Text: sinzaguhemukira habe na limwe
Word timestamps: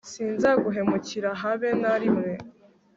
sinzaguhemukira 0.11 1.29
habe 1.41 1.69
na 1.81 1.91
limwe 2.01 2.31